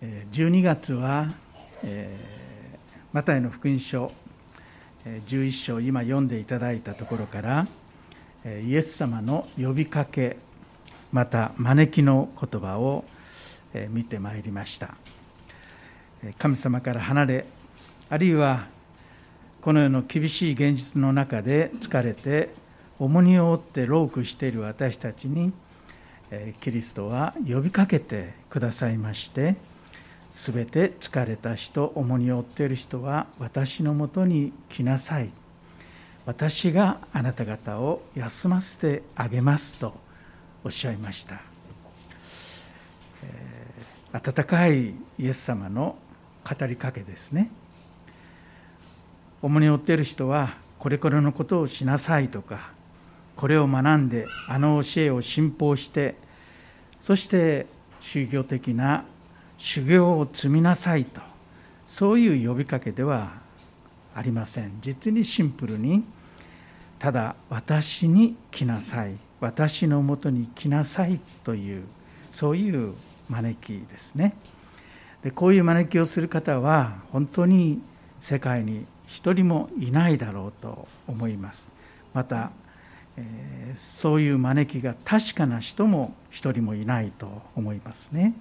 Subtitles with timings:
[0.00, 1.28] 12月は、
[1.82, 4.12] えー、マタイの福音書
[5.04, 7.66] 11章今読んでいただいたところから
[8.44, 10.36] イエス様の呼びかけ
[11.10, 13.04] また招きの言葉を
[13.88, 14.94] 見てまいりました。
[16.38, 17.46] 神様から離れ
[18.08, 18.66] あるいは
[19.62, 22.54] この世の厳しい現実の中で疲れて
[22.98, 25.52] 重荷を負って労苦している私たちに
[26.60, 29.56] キリストは呼びかけてくださいまして
[30.34, 35.30] すべて疲れた人重荷を負っている人は私のもとに来なさい。
[36.28, 39.94] 私があなた方を休ませてあげますと
[40.62, 41.40] おっしゃいました、
[43.24, 44.94] えー、温かいイ
[45.26, 45.96] エス様の
[46.44, 47.50] 語りかけですね。
[49.40, 52.72] 重荷を負っている人はこれこれのことをしなさいとか
[53.34, 56.16] これを学んであの教えを信奉して
[57.04, 57.66] そして
[58.00, 59.04] 宗教的な
[59.58, 61.20] 修行を積みなさいと
[61.90, 63.32] そういう呼びかけでは
[64.14, 64.78] ありません。
[64.80, 66.04] 実にシンプルに
[66.98, 71.84] ただ私に来なさい私のもとに来なさいという
[72.32, 72.94] そういう
[73.28, 74.34] 招きですね。
[75.22, 77.80] でこういう招きをする方は本当に
[78.22, 81.66] 世界に一人もいないだろうと思います。
[82.14, 82.50] また
[83.16, 88.34] えそういう招きが確かな人も一人もいないと思いますね。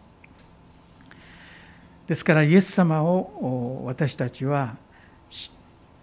[2.07, 4.75] ですからイエス様を私たちは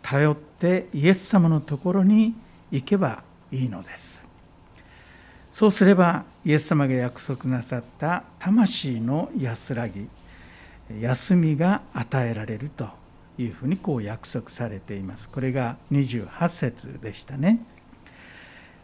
[0.02, 2.34] 頼ってイエス様のところに
[2.70, 4.22] 行けばいいのです。
[5.50, 10.08] そうすればイエス様が約束なさった魂の安らぎ
[11.00, 12.88] 休みが与えられると
[13.38, 15.28] いうふうにこう約束されています。
[15.28, 17.60] これが28節でしたね。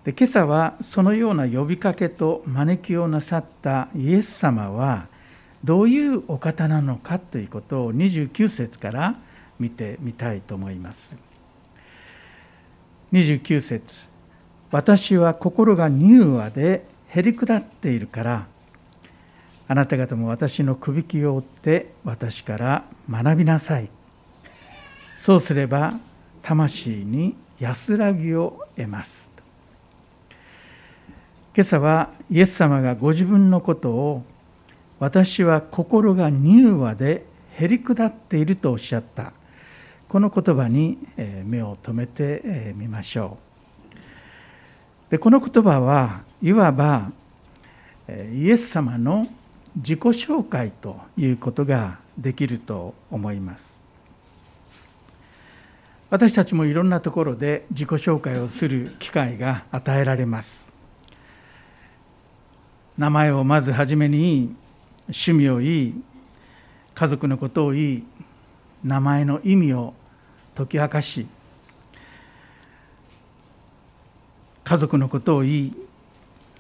[0.05, 5.09] で今朝はそのような呼びかけと招きをなさったイエス様は
[5.65, 9.15] どういうお方なのかということを29節から
[9.59, 11.17] 見てみたいと思います。
[13.13, 14.09] 29節
[14.71, 18.47] 私は心が柔和でへりくだっているから
[19.67, 23.91] あなた方も私のくびきを追って私から学びなさい
[25.19, 25.95] そうすれば
[26.43, 29.31] 魂に安らぎを得ます
[31.55, 34.23] 今朝はイエス様がご自分のことを
[35.01, 37.25] 私は心が柔和で
[37.55, 39.33] へりくだっているとおっしゃった。
[40.09, 40.99] この言葉に
[41.45, 43.39] 目を留めてみましょ
[45.09, 45.11] う。
[45.11, 47.11] でこの言葉はいわば
[48.33, 49.27] イエス様の
[49.75, 53.65] 自己紹介ということができると思います。
[56.11, 60.65] 私たちもいろんなところで自己紹介をする機会が与えられます。
[62.99, 64.55] 名前をまず初めに
[65.11, 66.03] 趣味を言い
[66.95, 68.07] 家族のことを言い
[68.85, 69.95] 名前の意味を
[70.55, 71.27] 解き明かし
[74.65, 75.77] 家族のことを言い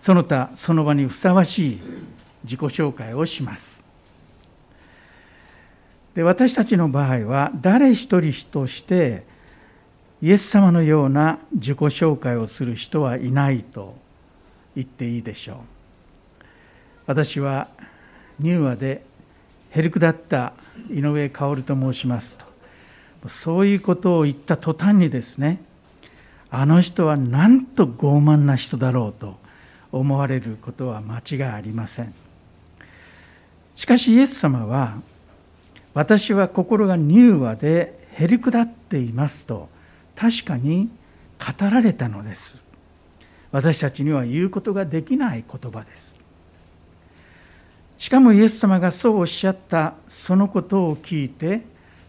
[0.00, 1.81] その他その場にふさわしい
[2.44, 3.83] 自己紹介をします。
[6.15, 9.25] で私たちの場合は誰一人として
[10.22, 13.97] イエス様のような自己紹介をする人はいないと
[14.75, 15.56] 言っていいでしょう。
[17.06, 17.69] 私は
[18.41, 19.03] 柔和で
[19.71, 20.53] へりくだった
[20.91, 22.34] 井上薫と申します
[23.23, 23.28] と。
[23.28, 25.61] そういうことを言った途端にですね
[26.50, 29.39] あの人はなんと傲慢な人だろうと
[29.93, 32.15] 思われることは間違いありません。
[33.77, 35.00] しかしイエス様は
[35.95, 39.69] 私は心が柔和でへりくだっていますと
[40.17, 40.91] 確かに
[41.39, 42.59] 語られたのです。
[43.53, 46.09] 私たちには言うことができない言葉です。
[48.00, 51.61] しかもイエス様がそうおっしゃったそのことを聞いて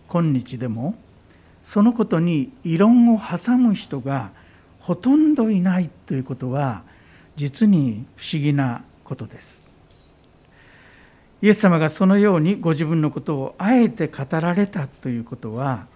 [0.07, 0.95] 今日でも
[1.65, 4.31] そのことに異論を挟む人が
[4.79, 6.83] ほとんどいないということは
[7.35, 9.61] 実に不思議なことです。
[11.41, 15.87] イエス様がそのようにご自分のことをあえて語られたということは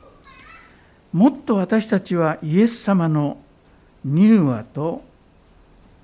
[1.13, 3.38] もっと私たちはイエス様の
[4.06, 5.03] 柔和と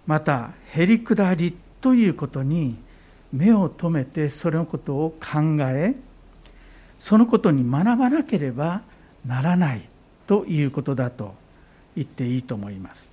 [0.07, 2.77] またへりくだりということに
[3.31, 5.95] 目を留めてそれのことを考え
[6.99, 8.81] そのことに学ばなければ
[9.25, 9.81] ならない
[10.27, 11.33] ということだと
[11.95, 13.09] 言っていいと思います。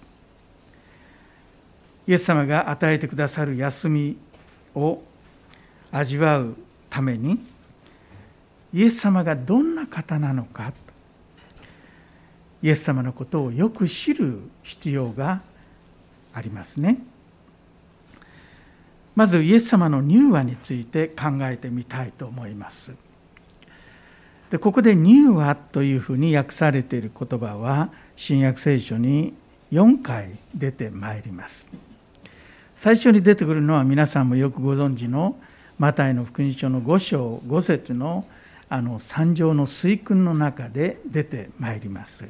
[2.07, 4.17] イエス様が与えてくださる休み
[4.75, 5.03] を
[5.93, 6.57] 味わう
[6.89, 7.39] ために
[8.73, 10.73] イエス様がどんな方なのか
[12.63, 15.43] イエス様のことをよく知る必要が
[16.35, 16.99] ありますね。
[19.19, 22.93] まずイエス様の乳和について考えてみたいと思います。
[24.49, 29.35] でここで乳和というふうに訳されている言葉は新約聖書に
[29.73, 31.67] 4回出てまいります。
[32.77, 35.37] 最初に出てくるのは皆さんもよくご存知の
[35.81, 38.25] マタイの福音書の5章5節の
[38.69, 42.25] あの三条の水訓の中で出てまいります。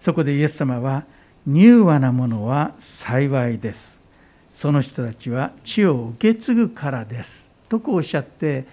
[0.00, 1.02] そこでイエス様は
[1.48, 3.91] 柔和なものは幸いです。
[4.62, 7.50] その人たちは地を受け継ぐからです。
[7.68, 8.64] とこうおっしゃって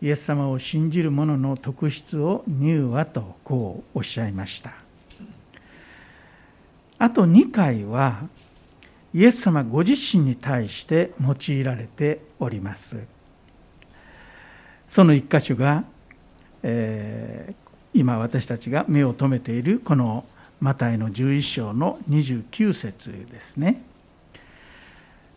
[0.00, 4.74] イエス様を信じる者の特質を柔和とこうおっしゃいました。
[7.00, 8.28] あと2回は
[9.12, 12.96] イエス様ご自身に対して用いられております。
[14.88, 15.82] その一箇所が、
[16.62, 17.54] えー、
[17.92, 20.26] 今私たちが目を留めているこの
[20.60, 23.82] マタイの11章の29節ですね。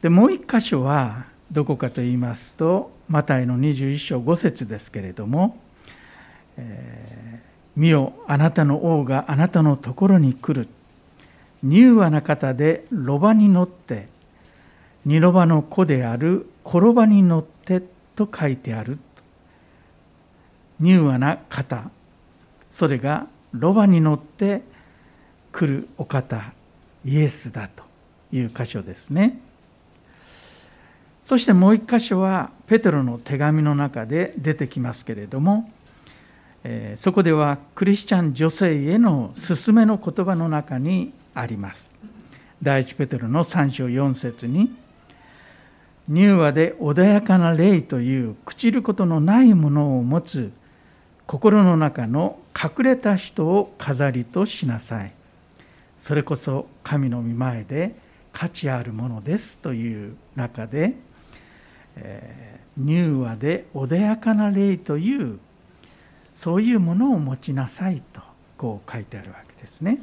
[0.01, 5.57] でもう一箇所はどこかと言いますとマタイの21章5節ですけれども
[6.57, 10.67] 「えー、見よあなたの王があなたのところに来る」
[11.63, 14.07] 「柔和な方でロバに乗って
[15.05, 17.81] 二ロバの子である転ばに乗って」
[18.15, 18.97] と書いてある。
[20.79, 21.89] 柔和な方
[22.71, 24.61] それがロバに乗って
[25.51, 26.53] 来るお方
[27.05, 27.83] イエスだと
[28.31, 29.39] いう箇所ですね。
[31.27, 35.69] そしてもう一箇所はペテロの手紙の中で出てきますけれども、
[36.63, 41.89] え、そこではクリスチャン女性への勧めの言葉の中にあります。
[42.63, 44.73] 第一ペテロの3章4節に
[46.07, 50.53] 柔和で穏やかな霊という朽ちることのないものを持つ
[51.25, 55.11] 心の中の隠れた人を飾りとしなさい。
[55.99, 57.97] それこそ神の御前で
[58.31, 60.93] 価値あるものですという中で、
[62.77, 65.39] 柔和で穏やかな霊という
[66.35, 68.21] そういうものを持ちなさいと
[68.57, 69.99] こう書いてあるわけですね。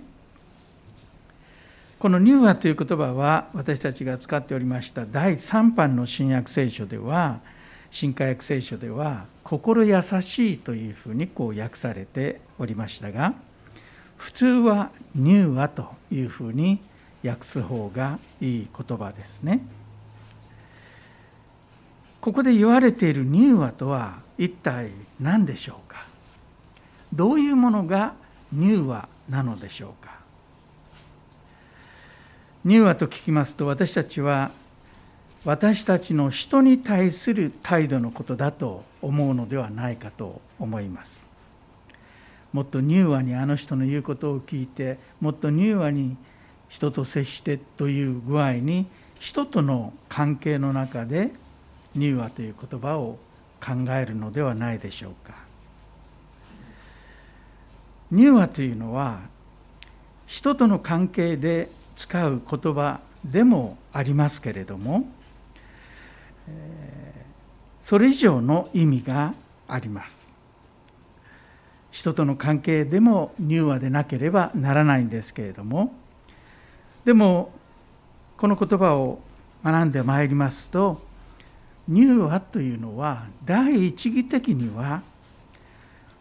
[1.98, 7.40] この柔和という言葉は私たちが使っておりました第3版の新約聖書では
[7.90, 13.32] 新化訳聖書では心優しいというふうにこう訳されておりましたが
[14.18, 16.80] 普通は柔和というふうに
[17.24, 19.60] 訳す方がいい言葉ですね。
[22.24, 26.06] ここで言われている柔和とは一体何でしょうか？
[27.12, 28.14] どういうものが
[28.50, 30.14] 柔和なのでしょうか？
[32.64, 34.52] 柔和と聞きますと私たちは
[35.44, 41.20] 私たちの人に対する態度のことだと思うのではないかと思います。
[42.54, 46.16] もっと柔和にあの人の言うことを聞いてもっと柔和に
[46.70, 48.86] 人と接してという具合に
[49.20, 51.30] 人との関係の中で
[51.96, 53.18] 柔和という言葉を
[53.60, 55.34] 考えるのではないでしょうか。
[58.12, 59.20] 柔和というのは
[60.26, 65.04] 人との関係で使う言葉でもありますけれども
[67.82, 69.34] それ以上の意味が
[69.68, 70.24] あります。
[71.90, 75.94] 人との関係でも柔和でなければならないんですけれども
[77.04, 77.52] でも
[78.36, 79.20] この言葉を
[79.64, 81.00] 学んでまいりますと
[81.88, 85.02] 柔和というのは第一義的には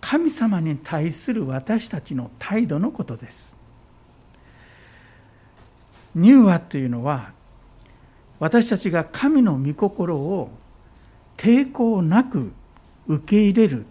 [0.01, 3.55] 神様に対する私たちの態度のことです
[6.15, 7.31] 柔和というのは
[8.39, 10.49] 私たちが神の御心を
[11.37, 12.51] 抵抗なく
[13.07, 13.85] 受け入れる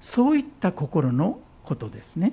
[0.00, 2.32] そういった心のことですね。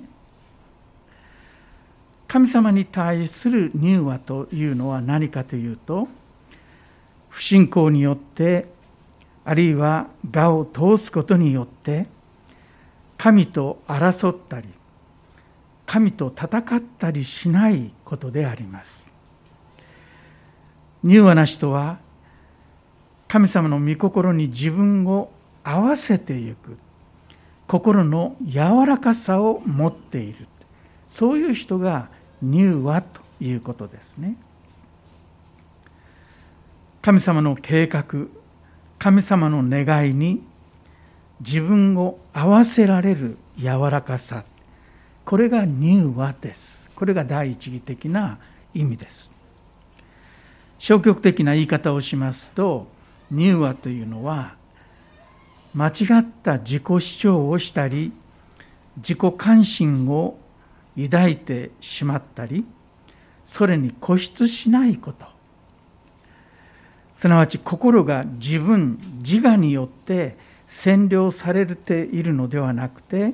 [2.28, 6.08] 神様に対する柔和というのは何かというと
[7.28, 8.66] 不信仰によって
[9.44, 12.06] あるいは我を通すことによって
[13.18, 14.68] 神と争ったり
[15.86, 19.06] 神と戦ったりしないことであります。
[21.04, 21.98] 柔和な人は
[23.28, 25.30] 神様の御心に自分を
[25.62, 26.78] 合わせていく
[27.66, 30.46] 心の柔らかさを持っている
[31.08, 32.08] そういう人が
[32.42, 34.36] 柔和ということですね
[37.02, 38.04] 神様の計画
[39.04, 40.42] 神様の願いに
[41.40, 44.44] 自分を合わせられる柔らかさ。
[45.26, 46.88] これが柔和です。
[46.96, 48.38] これが第一義的な
[48.72, 49.30] 意味です。
[50.78, 52.86] 消極的な言い方をしますと
[53.30, 54.54] 柔和というのは
[55.74, 58.10] 間違った自己主張をしたり
[58.96, 60.38] 自己関心を
[60.96, 62.64] 抱いてしまったり
[63.44, 65.33] それに固執しないこと。
[67.24, 70.36] すなわち心が自分自我によって
[70.68, 73.32] 占領されているのではなくて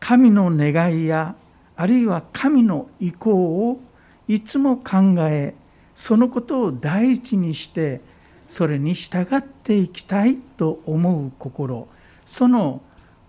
[0.00, 1.34] 神の願いや
[1.76, 3.34] あるいは神の意向
[3.68, 3.80] を
[4.28, 5.54] いつも考え
[5.94, 8.00] そのことを第一にして
[8.48, 11.88] それに従っていきたいと思う心。
[12.24, 12.80] その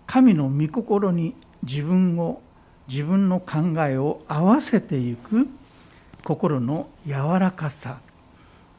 [0.06, 2.40] 神の御心に自分を
[2.88, 5.46] 自分の考えを合わせていく
[6.24, 7.98] 心の柔らかさ。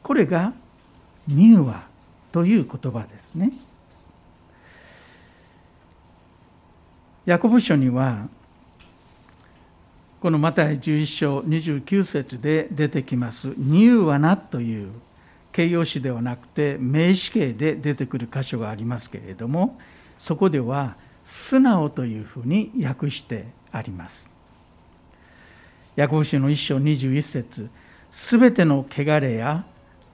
[0.02, 0.52] これが
[1.30, 1.86] 乳和
[2.32, 3.50] という言葉ですね。
[7.26, 8.28] ヤコブ書には
[10.20, 14.90] このマタイ11章29節で出てきます「乳和な」という
[15.52, 19.78] 形容詞ではなくて名詞形で出てくる箇所がありますけれども
[20.18, 24.28] そこでは「素直」というふうに訳してあります。
[25.96, 27.70] ヤコブ書の1章21節
[28.10, 29.64] すべての汚れや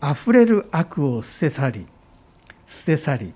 [0.06, 1.86] あふれる悪を捨て去り
[2.68, 3.32] 捨て去り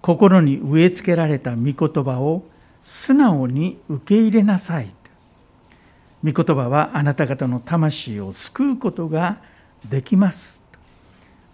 [0.00, 2.44] 心に植え付けられた御言葉を
[2.84, 4.90] 素直に受け入れなさい。
[6.24, 9.38] 御言葉はあなた方の魂を救うことが
[9.84, 10.62] できます。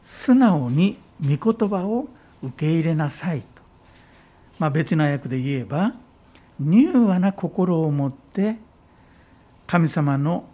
[0.02, 2.06] 素直に御言葉を
[2.42, 3.40] 受け入れなさい。
[3.40, 3.46] と、
[4.58, 5.94] まあ、別な訳で言えば
[6.60, 8.56] 柔和な心を持って
[9.66, 10.44] 神様の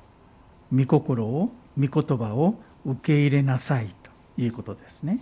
[0.73, 3.95] 御心を御言葉を受け入れなさい
[4.37, 5.19] ということですね。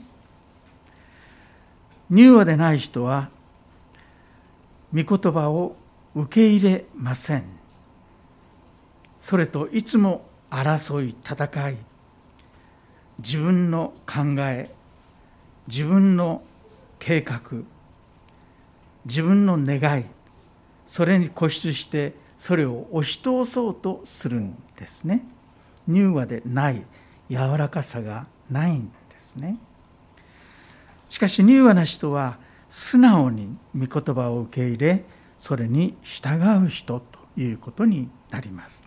[2.10, 3.30] 柔和でない人は
[4.92, 5.76] 御言葉を
[6.14, 7.44] 受け入れません。
[9.20, 11.76] それといつも争い戦い
[13.22, 14.70] 自分の考え
[15.68, 16.42] 自分の
[16.98, 17.40] 計画
[19.04, 20.04] 自分の願い
[20.88, 25.22] それに固執してそれを押し通そうとするんですね。
[25.88, 26.82] 柔和でない
[27.30, 28.92] 柔らかさがないんで
[29.34, 29.56] すね。
[31.08, 35.04] しかし柔和な人は素直に御言葉を受け入れ
[35.40, 38.82] それに従う人ということになります。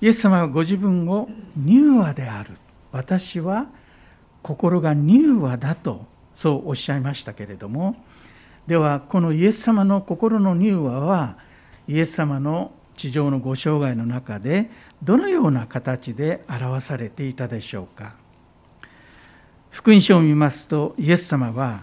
[0.00, 2.58] イエス様はご自分を柔和である
[2.92, 3.66] 私は
[4.42, 7.96] 心が柔和だとそうおっしゃいましたけれども
[8.66, 11.38] ではこのイエス様の心の柔和は
[11.88, 14.70] イエス様の地上のご生涯の中で
[15.02, 18.14] どのような形で表されていたでしょうか？
[19.70, 21.82] 福音書を見ますとイエス様は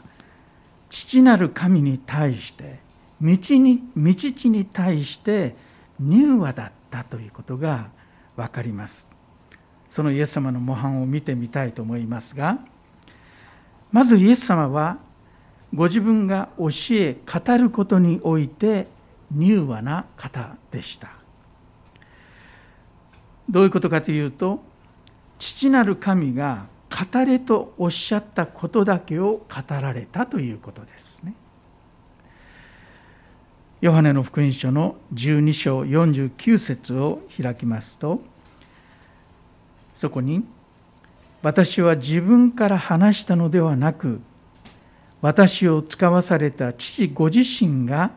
[0.89, 2.79] 父なる神に対して
[3.21, 5.55] 道に道地に対して
[5.99, 7.89] 柔和だったということが
[8.35, 9.05] 分かります。
[9.89, 12.59] そのイエス様の模範を見てみたいと思いますが
[13.91, 14.97] まずイエス様は
[15.73, 18.87] ご自分が教え語ることにおいて
[19.35, 21.09] 柔和な方でした。
[23.49, 24.63] どういうことかというと
[25.39, 31.33] 父なる神が語れとおっしゃったことだけを語られたということですね。
[33.81, 38.21] ヨハネの福音書の12章49節を開きますと
[39.95, 40.45] そこに
[41.41, 44.21] 私は自分から話したのではなく
[45.21, 48.11] 私を使わされた父ご自身が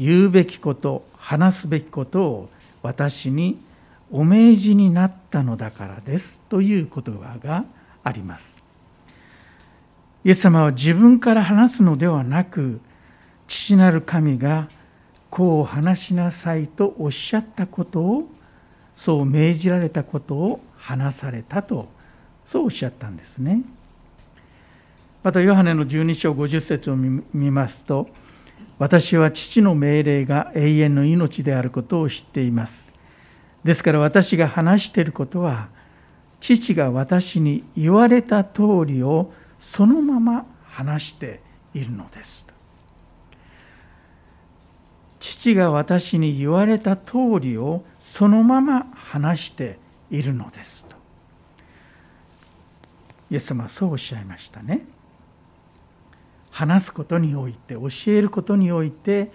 [0.00, 2.48] 言うべきこと話すべきことを
[2.82, 3.60] 私に
[4.10, 7.66] お命じになったのだからですという言葉が
[8.02, 8.58] あります。
[10.24, 12.80] イエス様は自分から話すのではなく
[13.46, 14.68] 父なる神が
[15.28, 18.28] こう話しなさいとおっしゃったことを
[18.96, 21.88] そう命じられたことを話されたと
[22.46, 23.62] そうおっしゃったんですね。
[25.22, 28.08] またヨハネの12章50節を見ますと
[28.80, 32.90] 私は父の命令が永遠の命であることを知っています。
[33.62, 35.68] ですから私が話していることは
[36.40, 41.42] 父が私に言われた通りをそのまま話して
[41.74, 42.46] いるのです。
[45.20, 49.78] 父が私に言われた通りをそのまま話して
[50.10, 50.96] いるのですと。
[53.30, 54.86] イエス様はそうおっしゃいましたね。
[56.50, 59.30] 話すことにおいて教えることにおいて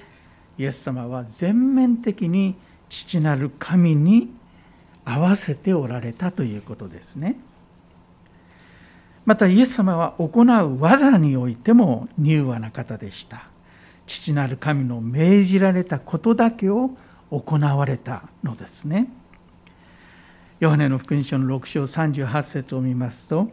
[0.58, 2.56] イエス様は全面的に
[2.90, 4.34] 父なる神に
[5.04, 7.36] 合わせておられたということですね。
[9.26, 13.48] またイエス様は行う技においても柔和な方でした。
[14.06, 16.92] 父なる神の命じられたことだけを
[17.32, 19.08] 行われたのですね。
[20.60, 23.50] ヨハネの福音書の6章38節を見ますと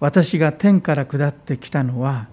[0.00, 2.28] 私が天から下ってきたのは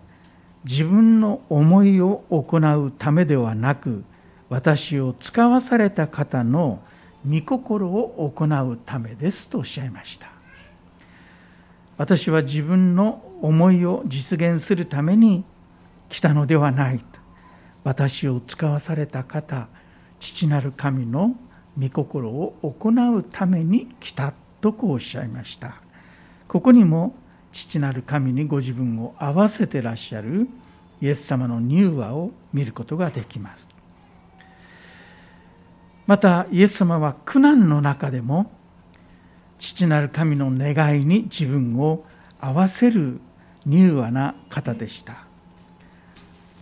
[0.65, 4.03] 自分の思いを行うためではなく
[4.49, 6.79] 私を使わされた方の
[7.27, 10.27] 御心を行うためですとおっしゃいました。
[11.97, 15.45] 私は自分の思いを実現するために
[16.09, 16.99] 来たのではない。
[16.99, 17.05] と
[17.83, 19.67] 私を使わされた方
[20.19, 21.35] 父なる神の
[21.79, 25.75] 御心を行うために来たとこうおっしゃいました。
[26.47, 27.15] ここにも
[27.55, 30.49] 父なる神にご自分を合わせてらっしゃる
[31.01, 33.65] イエス様の乳和を見ることができます
[36.05, 38.51] またイエス様は苦難の中でも
[39.57, 42.03] 父なる神の願いに自分を
[42.41, 43.21] 合わせる
[43.65, 45.23] 柔和な方でした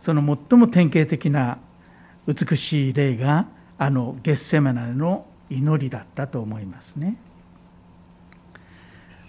[0.03, 1.57] その最も典型的な
[2.27, 3.47] 美しい例が
[3.79, 7.17] あのゲッセマナの祈りだったと思いますね。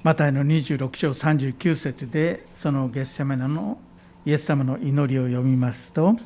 [0.04, 3.78] マタイの26章39節でそのゲッセマナの
[4.26, 6.16] イエス様の祈りを読みますと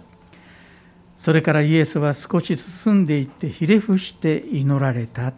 [1.17, 5.33] それからイエスは少し進んでいってひれ伏して祈られた。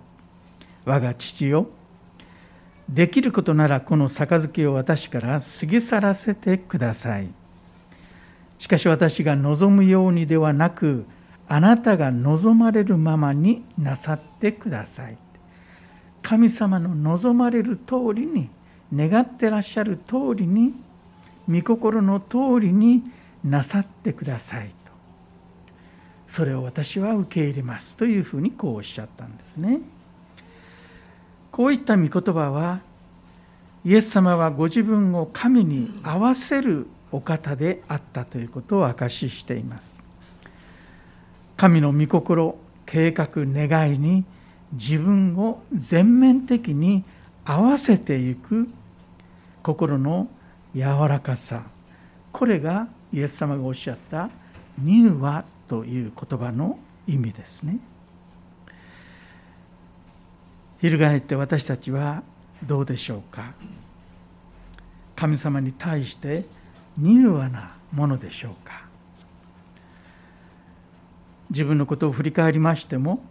[0.87, 1.68] 我が父よ
[2.88, 7.28] できることならこの杯を私から過ぎ去らせてください。
[8.59, 11.04] しかし私が望むようにではなく
[11.47, 15.18] あなたが望まれるままになさってください。
[16.23, 18.49] 神様の望まれる通りに
[18.95, 20.75] 願ってらっしゃる通りに
[21.49, 23.03] 御心の通りに
[23.45, 24.75] なさってくださいと。
[26.27, 29.81] それを私は受け入れますというふうにこうおっしゃったんですね。
[31.50, 32.81] こういった御言葉は
[33.85, 39.83] イエス様はご自分を神に合わせるお方であったということを証ししています。
[41.57, 44.25] 神の御心計画願いに
[44.73, 47.05] 自分を全面的に
[47.45, 48.69] 合わせていく
[49.62, 50.29] 心の
[50.75, 51.65] 柔らかさ。
[52.33, 54.31] これがイエス様がおっしゃった
[54.79, 57.79] 「乳和」という言葉の意味ですね。
[60.81, 62.23] 翻って私たちは
[62.65, 63.53] どうでしょうか。
[65.17, 66.47] 神様に対して
[66.99, 68.85] 柔和なものでしょうか。
[71.51, 73.23] 自分のことを振り返りましても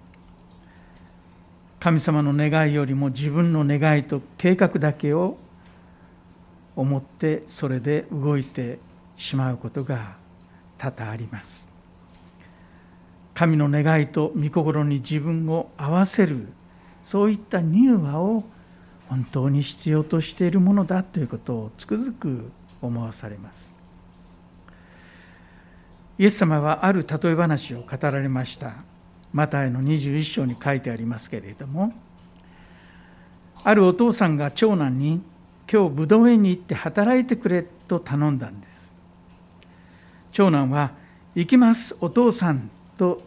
[1.79, 5.37] 神様の願いよりも自分の願いと計画だけを
[6.75, 8.79] 思ってそれで動いて
[9.17, 10.17] しまうことが
[10.77, 11.67] 多々あります。
[13.33, 16.49] 神の願いと御心に自分を合わせる
[17.05, 18.43] そういった乳和を
[19.07, 23.73] 本当に必要としているものだということをつくづく思わされます。
[26.17, 28.73] イエス様はある例え話を語られました。
[29.33, 31.93] マタイの21章に書いてありますけれども
[33.63, 35.21] あるお父さんが長男に
[35.71, 38.95] 今日ぶどう園に行って働いてくれと頼んだんです。
[40.31, 40.91] 長男は
[41.35, 43.21] 「行きますお父さん」と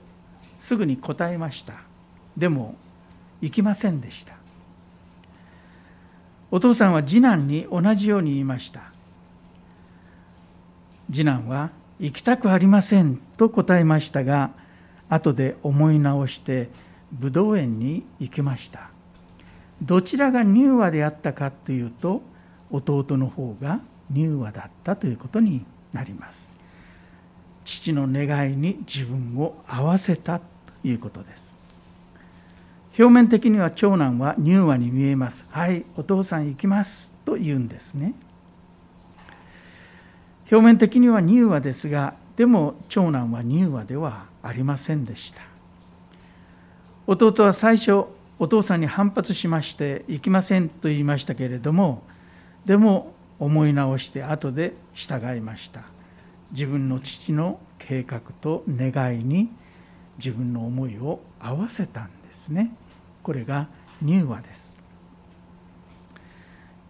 [0.59, 1.75] すぐに答えました。
[2.37, 2.75] でも
[3.41, 4.35] 行きませんでした。
[6.51, 8.81] お父さんは次男に同じように言いました。
[11.13, 14.51] 次男は「行きたくありません」と答えましたが
[15.13, 16.71] 後で思い直して
[17.13, 18.89] ぶどう園に行きました。
[19.83, 22.23] どちらが乳和であったかというと
[22.71, 23.81] 弟の方が
[24.13, 26.51] 乳和だったということになります。
[27.65, 30.45] 父の願いに自分を合わせたと
[30.83, 31.43] いうことです。
[32.99, 35.45] 表面的には長男は乳和に見えます。
[35.51, 38.15] はいお父さん行きますと言うんですね。
[40.51, 45.43] 表面的には乳和ですがでも長男は乳和ではありませんでした。
[47.07, 48.07] 弟は最初
[48.41, 52.03] お父さんに反発しまして行きませんと言いましたけれども
[52.65, 55.83] でも思い直して後で従いました。
[56.51, 59.49] 自分の父の計画と願いに
[60.19, 62.75] 自分の思いを合わせたんですね。
[63.23, 63.69] これが
[64.05, 64.69] 乳和です。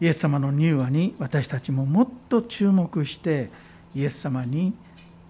[0.01, 3.51] イエス様の乳和に私たちももっと注目して
[3.95, 4.73] イエス様に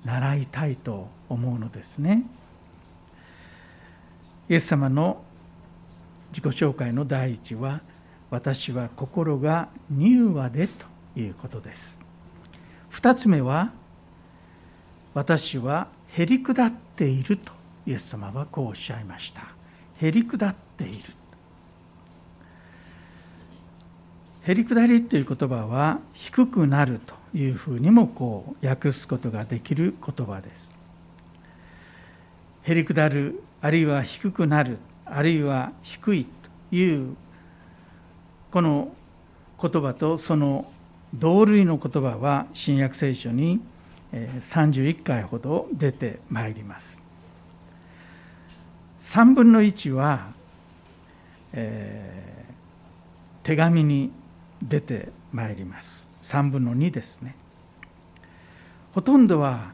[0.04, 2.24] 習いたいと思うのですね。
[4.48, 5.22] イエス様の
[6.30, 7.80] 自己紹介の第一は
[8.30, 11.98] 私は心が柔和でということです。
[12.90, 13.72] 二つ目は
[15.14, 17.52] 私はへりくだっていると
[17.86, 19.42] イエス様はこうおっしゃいました。
[20.00, 21.14] へりくだっている。
[24.44, 30.70] へりくだりという言葉は低くなるというふうにもこう訳すことができる言葉です。
[32.62, 36.26] へりくだるあるいは低くなるあるいは低い
[36.70, 37.16] という
[38.50, 38.92] この
[39.60, 40.70] 言葉とその
[41.14, 43.60] 同類の言葉は新約聖書に
[44.12, 47.00] 31回ほど出てまいります。
[49.00, 50.42] 3分の1は
[51.52, 54.10] えー、手紙に
[54.62, 56.01] 出てまいります。
[56.22, 57.34] 3分の2ですね。
[58.94, 59.72] ほとんどは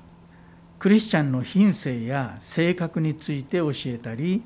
[0.78, 4.42] クリスチャンの品性や性格について教えたり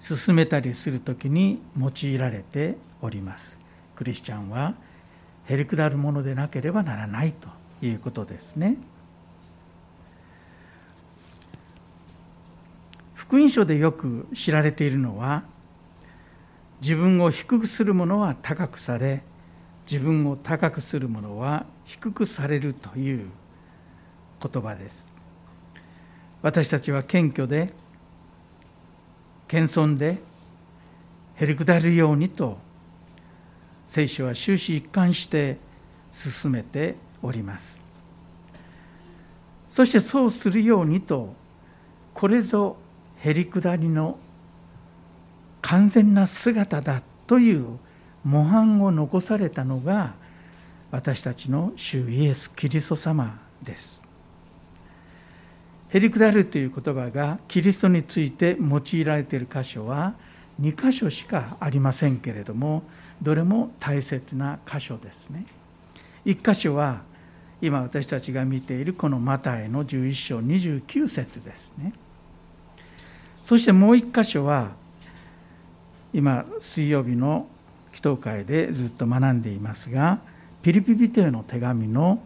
[0.00, 3.58] 進めたりする時に用いられております。
[3.96, 4.74] クリスチャンは
[5.46, 7.48] へりくだるものでなければならないと
[7.84, 8.76] いうことですね。
[13.14, 15.42] 福音書でよく知られているのは
[16.82, 19.22] 自分を低くする者は高くされ
[19.90, 23.28] 自分を高くする者は低くされるという
[24.40, 25.04] 言葉です。
[26.42, 27.72] 私たちは謙虚で
[29.48, 30.18] 謙遜で
[31.36, 32.58] へりくだるようにと
[33.88, 35.58] 聖書は終始一貫して
[36.12, 37.78] 進めております。
[39.70, 41.34] そしてそうするようにと
[42.12, 42.76] これぞ
[43.18, 44.18] へりくだりの
[45.62, 47.78] 完全な姿だという
[48.24, 50.14] 模範を残されたのが
[50.90, 54.00] 私たちの主イエス・キリスト様です。
[55.90, 60.14] へりくだるという言葉がキリストについて用いられている箇所は
[60.60, 62.82] 2箇所しかありませんけれども
[63.22, 65.46] どれも大切な箇所ですね。
[66.24, 67.02] 1箇所は
[67.60, 71.92] 今私たちが見ているこのマタイの11章29節ですね。
[73.44, 74.72] そしてもう1箇所は
[76.12, 77.46] 今水曜日の
[78.04, 80.18] 祷会でずっと学んでいますが
[80.62, 82.20] ピリピピテの手紙の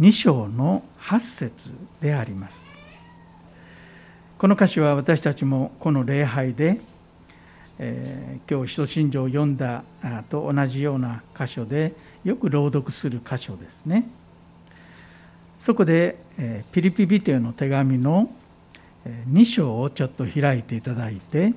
[0.00, 2.62] 2章の8節であります。
[4.38, 6.78] この歌詞は私たちもこの礼拝で、
[7.78, 9.82] えー、今日「使徒信条」を読んだ
[10.28, 14.06] と同じような箇所でよく朗読する箇所ですね。
[15.60, 18.30] そこで、えー、ピリピビテの手紙の
[19.30, 21.54] 2章をちょっと開いていただいて、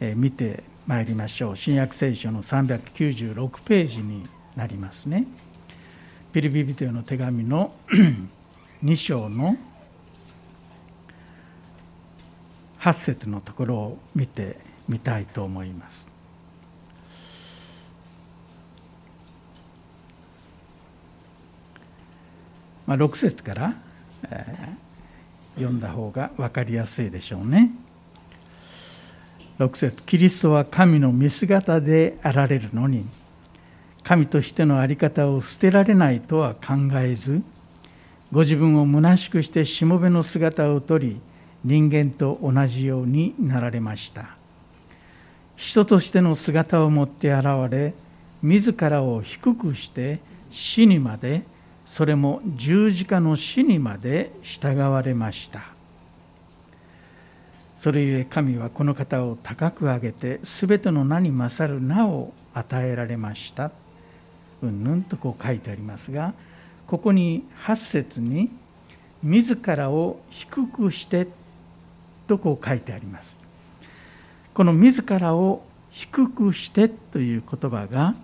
[0.00, 1.56] えー、見てまいりましょう。
[1.56, 4.22] 新約聖書の396ページに
[4.54, 5.26] なりますね。
[6.32, 7.72] ピリピビテの手紙の
[8.84, 9.56] 2章の
[12.78, 16.06] 8節のところを見てみたいと思います。
[22.86, 23.74] まあ、6節から、
[24.30, 27.72] えー、読んだ方が分かりやすいでしょうね。
[29.58, 30.02] 6節。
[30.02, 33.06] キリストは神の見姿であられるのに
[34.02, 37.42] 神としての在り方を捨てられないとは考えず
[38.32, 41.20] ご自分を虚しくしてしもべの姿をとり
[41.64, 44.36] 人間と同じようになられました。
[45.56, 47.94] 人としての姿を持って現れ
[48.42, 51.44] 自らを低くして死にまで
[51.86, 55.75] それも十字架の死にまで従われました。
[57.78, 63.70] それゆえ神はこの方を高く上げて全ての名に勝る名を与えられました
[64.62, 66.32] うんぬんとこう書いてありますが
[66.86, 68.50] ここに8節に
[69.22, 71.26] 自らを低くして
[72.28, 73.38] とこう書いてあります。
[74.54, 78.14] この自らを低くしてという言葉が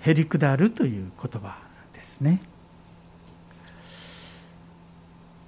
[0.00, 1.56] へりくだるという言葉
[1.94, 2.40] ですね。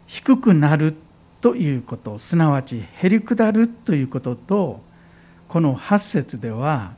[0.07, 0.95] 低くなる
[1.41, 4.81] ということすなわちへりくだるということと
[5.49, 6.93] この8節では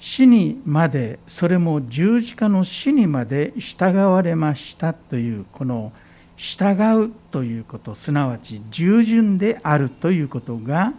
[0.00, 5.92] 死にまでそれも十字架の死にまで従われましたというこの
[6.36, 10.92] 従うということすなわち従順であるということが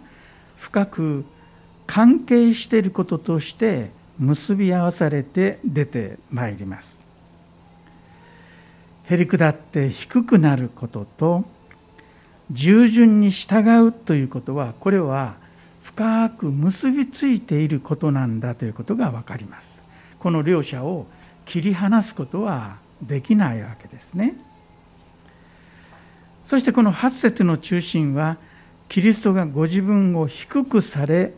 [0.56, 1.24] 深く
[1.86, 7.03] 関係していることとして結び合わされて出てまいります。
[9.04, 11.44] へりくだって低くなることと
[12.50, 15.36] 従順に従うということはこれは
[15.82, 19.82] 深く結びついていることなんだということが分かります。
[20.18, 21.06] この両者を
[21.44, 24.34] 切り離すことはできないわけですね。
[26.46, 28.38] そしてこの8節の中心は
[28.88, 31.32] キリストがご自分を低くされ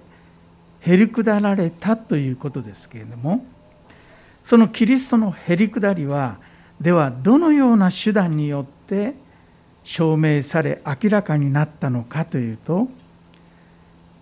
[0.80, 3.44] へりくだられたということですけれども
[4.44, 6.38] そのキリストのへりくだりは
[6.80, 9.14] ではどのような手段によって
[9.84, 12.88] 証明され明らかになったのかというと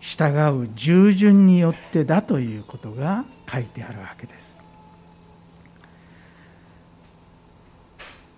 [0.00, 4.54] 従う従順によってだということが書いてあるわけです。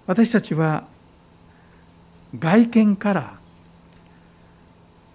[0.06, 0.84] 私たちは
[2.38, 3.38] 外見から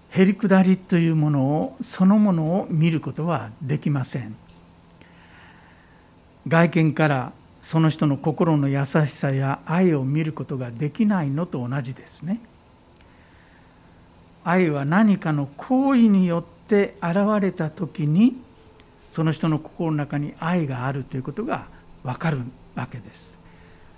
[0.10, 4.36] へりくだりというものをそのものを見ることはできません
[6.48, 7.32] 外見から
[7.62, 12.40] その人の心の優しさや愛を見ることができないのと同じですね。
[14.44, 18.36] 愛は何かの行為によって現れた時に
[19.12, 21.68] その人の心の中に愛があるということが
[22.04, 22.40] 分かる
[22.76, 23.32] わけです。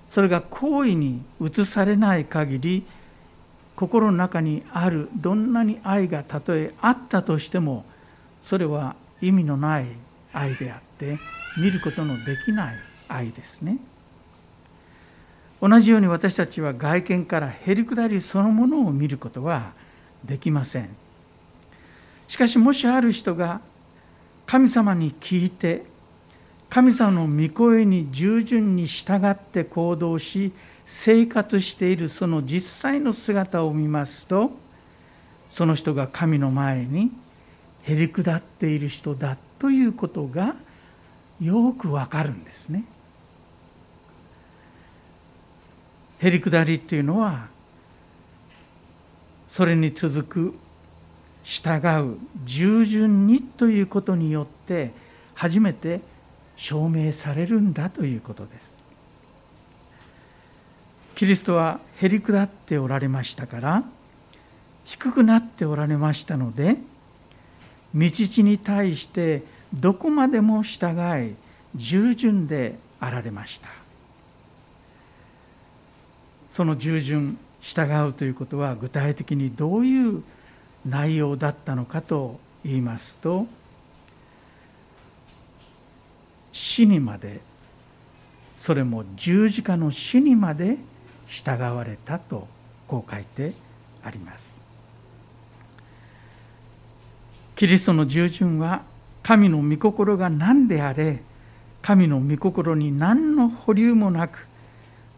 [0.10, 2.86] それが行為に移されない限り
[3.76, 7.84] 心の中にあるどんなに愛がたとえあったとしても
[8.44, 9.88] それは意味のない
[10.32, 11.18] 愛であって
[11.58, 12.76] 見ることのできない
[13.14, 13.78] 愛ですね
[15.62, 19.72] 同じように私たちは外見からへりくだりそのものを見ることは
[20.26, 20.90] できません
[22.28, 23.62] しかしもしある人が
[24.46, 25.84] 神様に聞いて
[26.70, 30.52] 神様の御声に従順に従って行動し
[30.86, 34.52] 生活しているその実際の姿を見ますと
[35.50, 37.12] その人が神の前に
[37.84, 40.56] へりくだっている人だということが
[41.40, 42.86] よくわかるんですね。
[46.24, 47.48] へりくだりっていうのは
[49.50, 50.54] それに続く
[51.44, 54.94] 従う従順にということによって
[55.34, 56.00] 初めて
[56.56, 58.74] 証明されるんだということです。
[61.16, 63.84] キリストはへりくだっておられましたから
[64.86, 66.78] 低くなっておられましたので
[67.94, 71.36] 道地に対してどこまでも従い
[71.76, 73.83] 従順であられました
[76.54, 80.24] その従順従うということは具体的にどういう
[80.86, 83.48] 内容だったのかと言いますと
[86.52, 87.42] 死にまで
[88.60, 90.78] それも十字架の死にまで
[91.26, 92.48] 従われたと
[92.88, 93.54] こう書いて
[94.04, 94.54] あります。
[97.56, 98.84] キリストの従順は
[99.24, 101.24] 神の御心が何であれ
[101.82, 104.48] 神の御心に何の保留もなく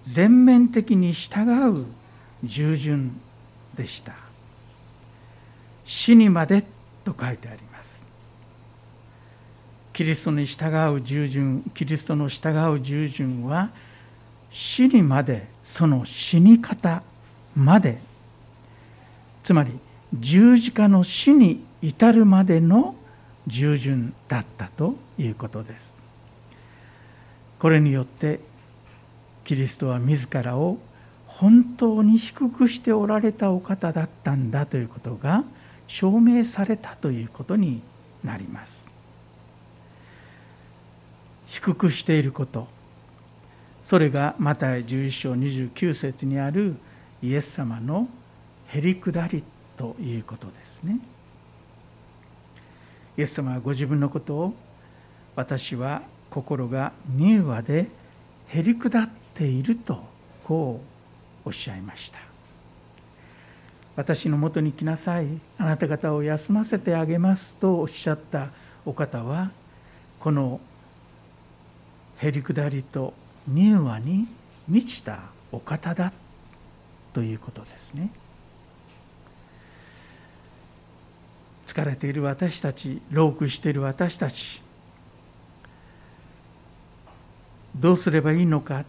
[0.08, 1.86] 全面的に従う
[2.44, 3.20] 従順
[3.76, 4.14] でした。
[5.86, 6.64] 死にまで
[7.04, 8.04] と書いてあります。
[9.94, 13.70] キリストに従う従順キリストの従う従順は
[14.52, 17.02] 死にまでその死に方
[17.56, 18.00] まで。
[19.44, 19.72] つまり
[20.14, 22.96] 十字架の死に至るまでの
[23.48, 25.94] 従順だったということです。
[27.60, 28.40] これによって
[29.46, 30.78] キリストは自らを
[31.28, 35.44] 本当に低くしておられたお方だったんだということが
[35.88, 37.82] 証明されたということに
[38.24, 38.84] なります。
[41.48, 42.68] 低くしていること。
[43.86, 46.76] それがマタイ11章29節にある
[47.22, 48.08] イエス様の
[48.68, 49.44] へりくだり
[49.78, 51.00] ということですね。
[53.18, 54.54] イエス様はご自分のことを
[55.36, 57.88] 私は心が柔和で
[58.48, 60.04] へりくだっていると
[60.44, 60.82] こ
[61.46, 62.18] うおっしゃいました。
[63.96, 65.28] 私のもとに来なさい。
[65.58, 68.50] あなた方を休ませてあげますとおっしゃった
[68.86, 69.52] お方は
[70.20, 70.60] この
[72.18, 73.14] へりくだりと
[73.48, 74.28] 柔和に
[74.68, 75.20] 満ちた
[75.52, 76.12] お方だ
[77.14, 78.10] ということですね。
[81.68, 84.62] 疲れている私たち老苦している私たち
[87.76, 88.86] どうすればいいのか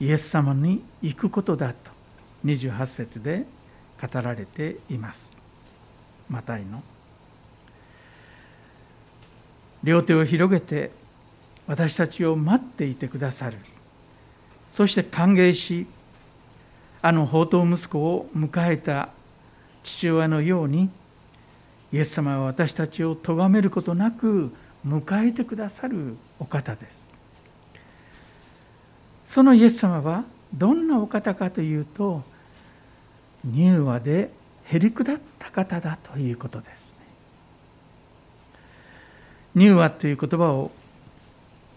[0.00, 1.90] イエス様に行くことだと
[2.44, 3.44] 28節で
[4.00, 5.30] 語られています。
[6.28, 6.82] マタイの。
[9.84, 10.90] 両手を広げて
[11.66, 13.58] 私たちを待っていてくださる。
[14.74, 15.86] そして歓迎し
[17.02, 19.10] あの宝刀息子を迎えた
[19.82, 20.88] 父親のように
[21.92, 24.50] イエス様は私たちを咎めることなく
[24.86, 27.01] 迎えてくださるお方です。
[29.32, 32.22] そのイエス様はどんなお方かというと
[33.46, 34.30] 柔和で
[34.64, 36.68] へりくだった方だということです。
[36.68, 37.06] ね
[39.56, 40.70] 柔和という言葉を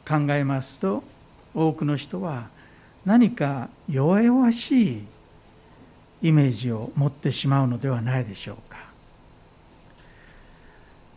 [0.05, 1.01] 考えますと
[1.53, 2.49] 多くの人は
[3.05, 5.03] 何か弱々しい
[6.23, 8.79] イメージを持ってしまうのではないでしょうか。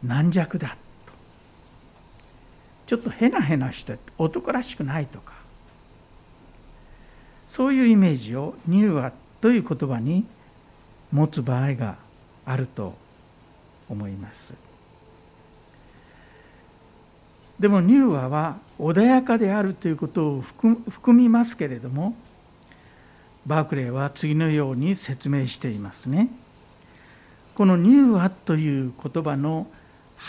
[0.04, 1.12] 軟弱だと。
[2.86, 5.37] ちょっとへなへなして男らしくないとか。
[7.48, 10.24] そういうイメージを「柔和」という言葉に
[11.10, 11.96] 持つ場合が
[12.44, 12.94] あると
[13.88, 14.54] 思います。
[17.58, 22.14] でも柔和は穏やかであるということを含みますけれども
[23.46, 26.28] バークレーは次のように説明していますね。
[27.56, 29.66] この柔和という言葉の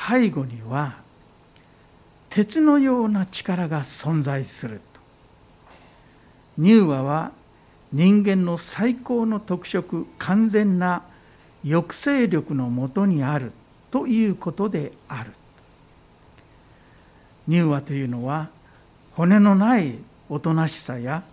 [0.10, 0.98] 背後には
[2.32, 4.82] 鉄のような力が存在する
[6.60, 7.32] 乳和は
[7.94, 11.04] 人間の最高の特色完全な
[11.64, 13.54] 抑制力のもとにある
[13.92, 15.32] ということである。
[17.48, 18.50] 乳和というのは
[19.14, 19.96] 骨のない
[20.30, 21.24] おとなしさや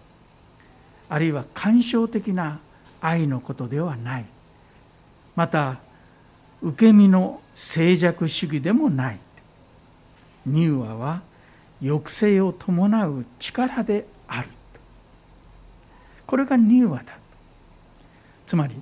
[1.08, 2.60] あるいは感傷的な
[3.00, 4.24] 愛のことではない。
[5.34, 5.78] また
[6.62, 9.18] 受け身の静寂主義でもない。
[10.46, 11.22] 乳和は
[11.80, 14.48] 抑制を伴う力である。
[16.26, 17.18] これが乳和だ
[18.46, 18.80] つまり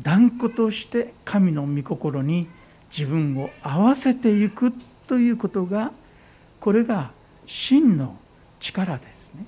[0.00, 2.48] 断固として神の御心に
[2.96, 4.72] 自分を合わせていく
[5.06, 5.92] ということが
[6.60, 7.10] これが
[7.46, 8.16] 真の
[8.60, 9.44] 力ですね。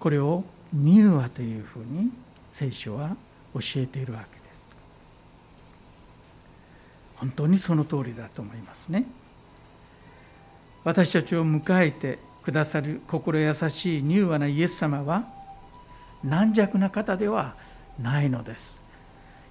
[0.00, 2.10] これを乳和というふうに
[2.54, 3.16] 聖書は
[3.54, 4.58] 教えているわけです。
[7.16, 9.06] 本当にその通りだと思いますね。
[10.84, 15.24] 私たちを迎えてくださる心優しい柔和なイエス様は
[16.22, 17.56] 軟弱な方では
[18.00, 18.80] ないのです。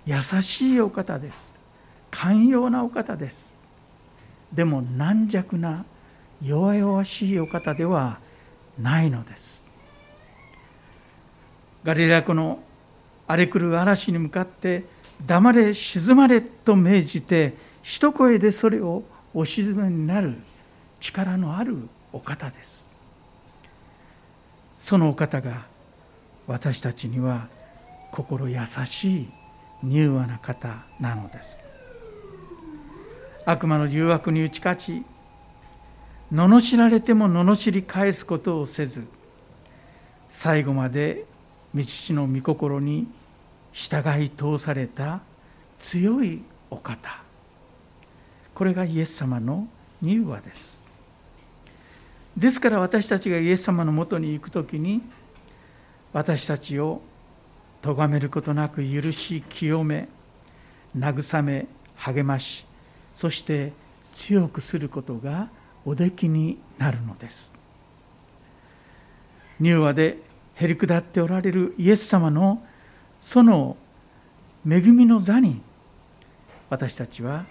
[0.06, 1.56] 優しいお方です。
[2.10, 3.54] 寛容なお方です。
[4.54, 5.84] でも軟弱な
[6.42, 8.20] 弱々しいお方では
[8.80, 9.62] ないのです。
[11.84, 12.60] ガリラ湖の
[13.28, 14.86] 荒れ狂う嵐に向かって
[15.28, 19.04] 黙れ静まれと命じて一声でそれを
[19.34, 20.38] お静めになる
[21.02, 22.85] 力のあるお方です。
[24.86, 25.66] そのお方が
[26.46, 27.48] 私たちには
[28.12, 29.30] 心優しい
[29.84, 31.48] 柔和な方なのです。
[33.48, 35.04] 悪魔の誘惑に打ち勝ち
[36.32, 39.08] 罵られても罵り返すことをせず
[40.30, 41.26] 最後まで
[41.74, 43.08] 道父の御心に
[43.72, 45.22] 従い通された
[45.80, 47.24] 強いお方。
[48.54, 49.68] これがイエス様の
[50.04, 50.75] 柔和です。
[52.38, 55.02] ですから私たちがイエス様のもとに行く時に
[56.12, 57.02] 私たちを
[57.82, 60.10] 咎めることなく許し清め
[60.98, 62.66] 慰め励まし
[63.14, 63.74] そして
[64.14, 65.50] 強くすることが
[65.86, 67.52] おできになるのです。
[69.62, 70.18] 柔和で
[70.56, 72.64] へりくだっておられるイエス様の
[73.22, 73.78] その
[74.70, 75.62] 恵みの座に
[76.70, 77.46] 私たちは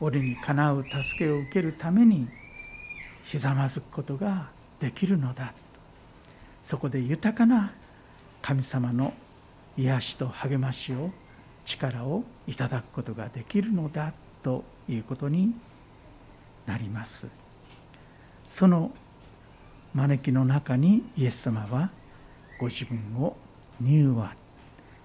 [0.00, 2.28] 俺にかなう助けを受けるために
[3.28, 4.48] ひざまずくことが
[4.80, 5.52] できるのだ。
[6.64, 7.72] そこで豊かな
[8.40, 9.12] 神様の
[9.76, 11.10] 癒しと励ましを
[11.66, 14.14] 力をいただくことができるのだ。
[14.42, 15.52] ということに
[16.64, 17.26] なります。
[18.50, 18.92] その
[19.92, 21.90] 招きの中にイエス様は
[22.58, 23.36] ご自分を
[23.82, 24.34] 乳和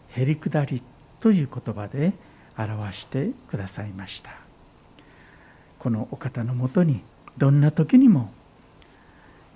[0.10, 0.82] へりくだり
[1.20, 2.14] という言葉で
[2.58, 4.32] 表してくださいました。
[5.80, 7.02] このお方のもとに
[7.38, 8.32] どんな時にも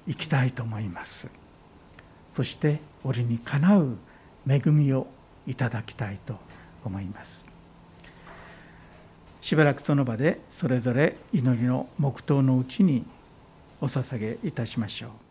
[0.08, 1.28] 行きたいと思います。
[2.32, 3.98] そして折にかなう
[4.48, 5.08] 恵みを
[5.46, 6.36] いただきたいと
[6.84, 7.46] 思います。
[9.42, 13.06] しばらくその場でそれぞれ祈りの黙祷のうちに
[13.80, 15.27] お捧げいたしましょう。